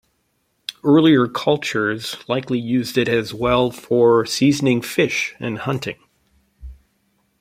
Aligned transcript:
Earlier 0.83 1.27
cultures 1.27 2.15
likely 2.27 2.57
used 2.57 2.97
it 2.97 3.07
as 3.07 3.35
well 3.35 3.69
for 3.69 4.25
seasonal 4.25 4.81
fishing 4.81 5.37
and 5.39 5.59
hunting. 5.59 5.99